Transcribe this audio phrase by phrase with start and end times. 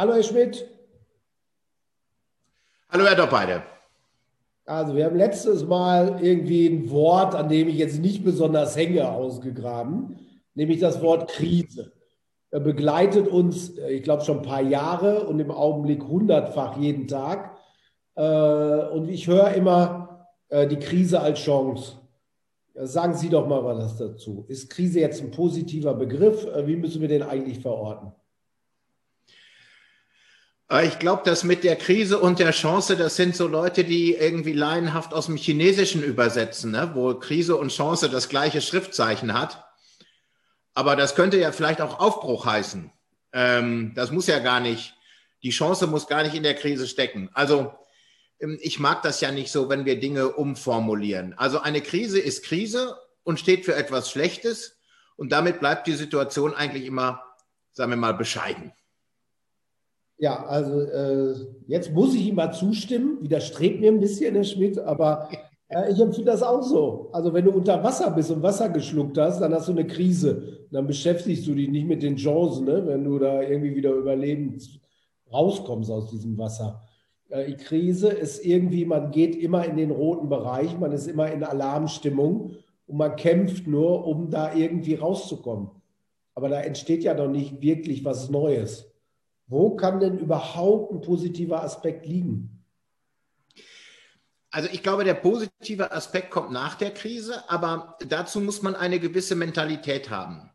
[0.00, 0.66] Hallo, Herr Schmidt.
[2.88, 3.62] Hallo, Herr Doppheide.
[4.64, 9.10] Also, wir haben letztes Mal irgendwie ein Wort, an dem ich jetzt nicht besonders hänge,
[9.10, 10.16] ausgegraben,
[10.54, 11.92] nämlich das Wort Krise.
[12.50, 17.58] Er begleitet uns, ich glaube, schon ein paar Jahre und im Augenblick hundertfach jeden Tag.
[18.14, 21.98] Äh, und ich höre immer äh, die Krise als Chance.
[22.72, 24.46] Sagen Sie doch mal was dazu.
[24.48, 26.46] Ist Krise jetzt ein positiver Begriff?
[26.46, 28.14] Äh, wie müssen wir den eigentlich verorten?
[30.70, 34.14] Äh, ich glaube, dass mit der Krise und der Chance, das sind so Leute, die
[34.14, 36.90] irgendwie laienhaft aus dem Chinesischen übersetzen, ne?
[36.94, 39.64] wo Krise und Chance das gleiche Schriftzeichen hat.
[40.74, 42.90] Aber das könnte ja vielleicht auch Aufbruch heißen.
[43.32, 44.94] Ähm, das muss ja gar nicht,
[45.42, 47.28] die Chance muss gar nicht in der Krise stecken.
[47.32, 47.74] Also
[48.40, 51.34] ähm, ich mag das ja nicht so, wenn wir Dinge umformulieren.
[51.36, 54.78] Also eine Krise ist Krise und steht für etwas Schlechtes
[55.16, 57.22] und damit bleibt die Situation eigentlich immer,
[57.72, 58.72] sagen wir mal, bescheiden.
[60.20, 61.34] Ja, also äh,
[61.66, 65.30] jetzt muss ich ihm mal zustimmen, widerstrebt mir ein bisschen, Herr Schmidt, aber
[65.68, 67.08] äh, ich empfinde das auch so.
[67.12, 70.66] Also wenn du unter Wasser bist und Wasser geschluckt hast, dann hast du eine Krise.
[70.70, 72.86] Dann beschäftigst du dich nicht mit den Chancen, ne?
[72.86, 74.62] wenn du da irgendwie wieder überlebend
[75.32, 76.82] rauskommst aus diesem Wasser.
[77.30, 81.32] Äh, die Krise ist irgendwie, man geht immer in den roten Bereich, man ist immer
[81.32, 85.70] in Alarmstimmung und man kämpft nur, um da irgendwie rauszukommen.
[86.34, 88.89] Aber da entsteht ja noch nicht wirklich was Neues.
[89.50, 92.64] Wo kann denn überhaupt ein positiver Aspekt liegen?
[94.52, 99.00] Also ich glaube, der positive Aspekt kommt nach der Krise, aber dazu muss man eine
[99.00, 100.50] gewisse Mentalität haben.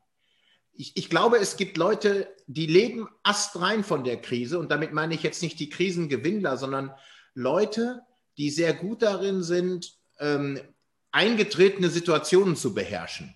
[0.72, 5.14] Ich, ich, glaube, es gibt Leute, die leben astrein von der Krise und damit meine
[5.14, 6.94] ich jetzt nicht die Krisengewinnler, sondern
[7.34, 8.02] Leute,
[8.38, 10.60] die sehr gut darin sind, ähm,
[11.12, 13.35] eingetretene Situationen zu beherrschen.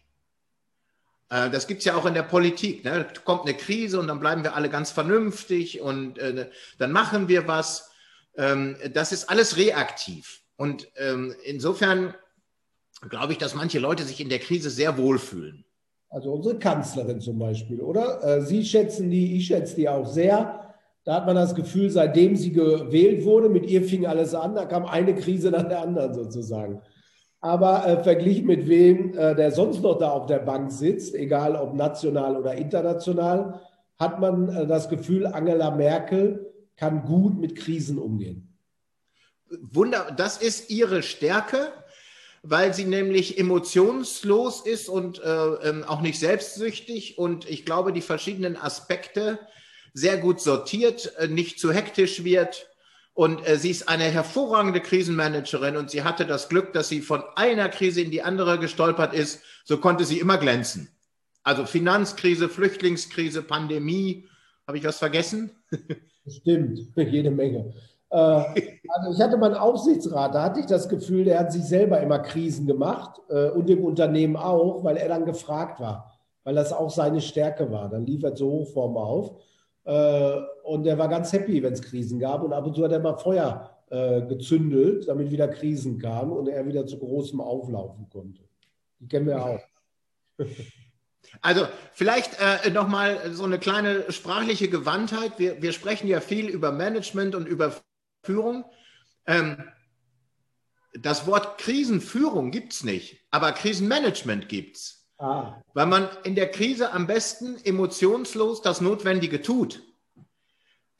[1.30, 2.83] Äh, das gibt es ja auch in der Politik.
[2.83, 3.05] Ne?
[3.23, 7.47] Kommt eine Krise und dann bleiben wir alle ganz vernünftig und äh, dann machen wir
[7.47, 7.91] was.
[8.38, 10.41] Ähm, das ist alles reaktiv.
[10.55, 12.13] Und ähm, insofern
[13.09, 15.64] glaube ich, dass manche Leute sich in der Krise sehr wohlfühlen.
[16.09, 18.23] Also unsere Kanzlerin zum Beispiel, oder?
[18.23, 20.73] Äh, Sie schätzen die, ich schätze die auch sehr.
[21.05, 24.65] Da hat man das Gefühl, seitdem sie gewählt wurde, mit ihr fing alles an, da
[24.65, 26.81] kam eine Krise nach der anderen sozusagen.
[27.42, 31.55] Aber äh, verglichen mit wem, äh, der sonst noch da auf der Bank sitzt, egal
[31.55, 33.61] ob national oder international,
[33.98, 38.58] hat man äh, das Gefühl, Angela Merkel kann gut mit Krisen umgehen.
[39.49, 41.72] Wunder, das ist ihre Stärke,
[42.44, 48.02] weil sie nämlich emotionslos ist und äh, ähm, auch nicht selbstsüchtig und ich glaube, die
[48.02, 49.39] verschiedenen Aspekte
[49.94, 52.70] sehr gut sortiert, äh, nicht zu hektisch wird
[53.19, 57.21] und äh, sie ist eine hervorragende Krisenmanagerin und sie hatte das Glück, dass sie von
[57.35, 59.41] einer Krise in die andere gestolpert ist.
[59.65, 60.87] So konnte sie immer glänzen.
[61.43, 64.25] Also Finanzkrise, Flüchtlingskrise, Pandemie.
[64.65, 65.52] Habe ich was vergessen?
[66.30, 67.73] Stimmt, jede Menge.
[68.09, 71.99] Äh, also ich hatte meinen Aufsichtsrat, da hatte ich das Gefühl, der hat sich selber
[71.99, 76.71] immer Krisen gemacht äh, und im Unternehmen auch, weil er dann gefragt war, weil das
[76.71, 77.89] auch seine Stärke war.
[77.89, 79.36] Dann liefert so Hochform auf.
[80.69, 82.43] Und er war ganz happy, wenn es Krisen gab.
[82.43, 86.47] Und ab und zu hat er mal Feuer äh, gezündelt, damit wieder Krisen kamen und
[86.47, 88.43] er wieder zu großem auflaufen konnte.
[88.99, 89.59] Die kennen wir auch.
[91.41, 95.33] Also vielleicht äh, nochmal so eine kleine sprachliche Gewandtheit.
[95.37, 97.75] Wir, wir sprechen ja viel über Management und über
[98.23, 98.63] Führung.
[99.27, 99.57] Ähm,
[100.93, 105.07] das Wort Krisenführung gibt es nicht, aber Krisenmanagement gibt es.
[105.19, 105.61] Ah.
[105.73, 109.83] Weil man in der Krise am besten emotionslos das Notwendige tut.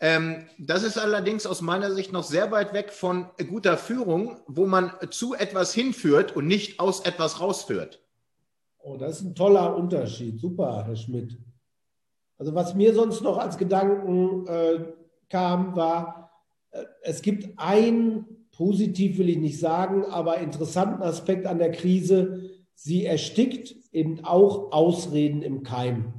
[0.02, 4.66] Ähm, das ist allerdings aus meiner Sicht noch sehr weit weg von guter Führung, wo
[4.66, 8.02] man zu etwas hinführt und nicht aus etwas rausführt.
[8.80, 10.40] Oh, das ist ein toller Unterschied.
[10.40, 11.38] Super, Herr Schmidt.
[12.38, 14.86] Also was mir sonst noch als Gedanken äh,
[15.28, 16.32] kam, war,
[16.72, 22.50] äh, es gibt ein, positiv will ich nicht sagen, aber interessanten Aspekt an der Krise,
[22.74, 26.14] sie erstickt eben auch Ausreden im Keim.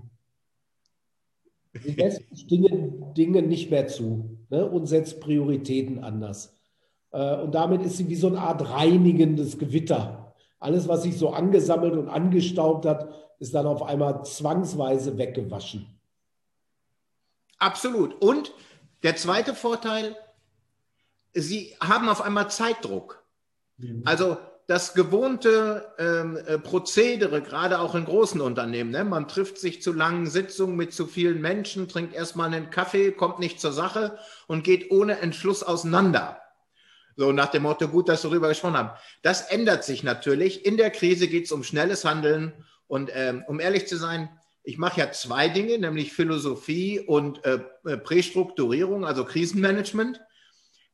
[1.73, 6.59] Sie lässt Dinge, Dinge nicht mehr zu ne, und setzt Prioritäten anders.
[7.13, 10.35] Äh, und damit ist sie wie so eine Art reinigendes Gewitter.
[10.59, 13.09] Alles, was sich so angesammelt und angestaubt hat,
[13.39, 15.87] ist dann auf einmal zwangsweise weggewaschen.
[17.59, 18.21] Absolut.
[18.23, 18.53] Und
[19.03, 20.17] der zweite Vorteil,
[21.33, 23.25] sie haben auf einmal Zeitdruck.
[23.79, 24.03] Mhm.
[24.05, 24.37] Also
[24.71, 28.93] das gewohnte ähm, äh, Prozedere, gerade auch in großen Unternehmen.
[28.93, 29.03] Ne?
[29.03, 33.41] Man trifft sich zu langen Sitzungen mit zu vielen Menschen, trinkt erstmal einen Kaffee, kommt
[33.41, 36.41] nicht zur Sache und geht ohne Entschluss auseinander.
[37.17, 38.91] So nach dem Motto, gut, dass wir darüber gesprochen haben.
[39.23, 40.65] Das ändert sich natürlich.
[40.65, 42.53] In der Krise geht es um schnelles Handeln.
[42.87, 44.29] Und ähm, um ehrlich zu sein,
[44.63, 47.59] Ich mache ja zwei Dinge, nämlich Philosophie und äh,
[47.97, 50.21] Prästrukturierung, also Krisenmanagement.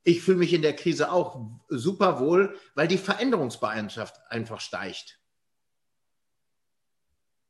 [0.07, 5.19] Ich fühle mich in der Krise auch super wohl, weil die Veränderungsbereitschaft einfach steigt.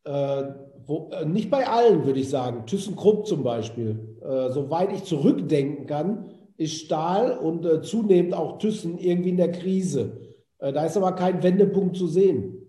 [0.05, 0.55] Äh,
[0.87, 2.65] wo, äh, nicht bei allen, würde ich sagen.
[2.65, 4.17] ThyssenKrupp zum Beispiel.
[4.23, 9.53] Äh, soweit ich zurückdenken kann, ist Stahl und äh, zunehmend auch Thyssen irgendwie in der
[9.53, 10.35] Krise.
[10.59, 12.66] Äh, da ist aber kein Wendepunkt zu sehen.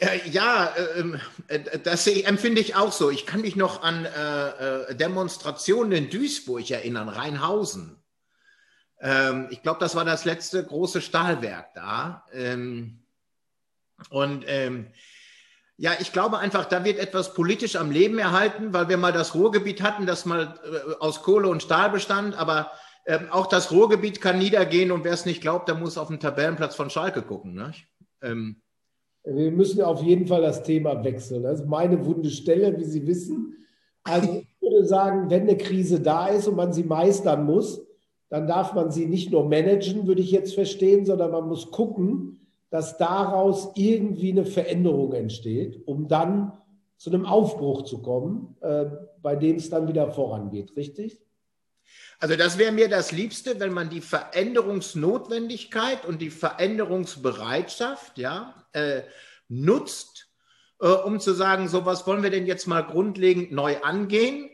[0.00, 1.20] Äh, ja, ähm,
[1.84, 3.10] das empfinde ich auch so.
[3.10, 4.06] Ich kann mich noch an
[4.96, 7.98] Demonstrationen in Duisburg erinnern, Rheinhausen.
[9.00, 12.24] Ähm, ich glaube, das war das letzte große Stahlwerk da.
[12.32, 13.04] Ähm,
[14.10, 14.44] und
[15.80, 19.36] ja, ich glaube einfach, da wird etwas politisch am Leben erhalten, weil wir mal das
[19.36, 22.72] Ruhrgebiet hatten, das mal äh, aus Kohle und Stahl bestand, aber
[23.30, 26.74] auch das Ruhrgebiet kann niedergehen und wer es nicht glaubt, der muss auf den Tabellenplatz
[26.74, 27.54] von Schalke gucken.
[27.54, 27.72] Ne?
[29.30, 31.42] Wir müssen auf jeden Fall das Thema wechseln.
[31.42, 33.54] Das ist meine wunde Stelle, wie Sie wissen.
[34.02, 37.84] Also ich würde sagen, wenn eine Krise da ist und man sie meistern muss,
[38.30, 42.40] dann darf man sie nicht nur managen, würde ich jetzt verstehen, sondern man muss gucken,
[42.70, 46.52] dass daraus irgendwie eine Veränderung entsteht, um dann
[46.96, 48.86] zu einem Aufbruch zu kommen, äh,
[49.22, 51.20] bei dem es dann wieder vorangeht, richtig?
[52.18, 59.02] Also das wäre mir das Liebste, wenn man die Veränderungsnotwendigkeit und die Veränderungsbereitschaft ja, äh,
[59.48, 60.28] nutzt,
[60.80, 64.50] äh, um zu sagen, so was wollen wir denn jetzt mal grundlegend neu angehen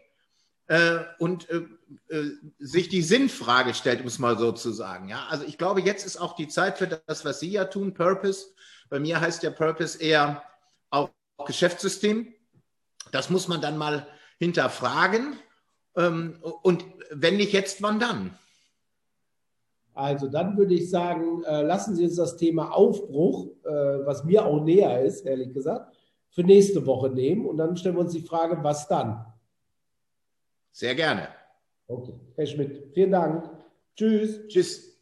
[0.66, 1.62] äh, und äh,
[2.08, 5.08] äh, sich die Sinnfrage stellt, um es mal so zu sagen.
[5.08, 5.26] Ja?
[5.28, 8.46] Also ich glaube, jetzt ist auch die Zeit für das, was Sie ja tun, Purpose.
[8.88, 10.42] Bei mir heißt der Purpose eher
[10.90, 11.10] auch
[11.46, 12.32] Geschäftssystem.
[13.10, 14.06] Das muss man dann mal
[14.38, 15.38] hinterfragen.
[15.96, 18.36] Ähm, und wenn nicht jetzt, wann dann?
[19.94, 23.70] Also dann würde ich sagen, äh, lassen Sie uns das Thema Aufbruch, äh,
[24.04, 25.96] was mir auch näher ist, ehrlich gesagt,
[26.30, 27.46] für nächste Woche nehmen.
[27.46, 29.24] Und dann stellen wir uns die Frage, was dann?
[30.72, 31.28] Sehr gerne.
[31.86, 33.48] Okay, Herr Schmidt, vielen Dank.
[33.94, 34.48] Tschüss.
[34.48, 34.93] Tschüss.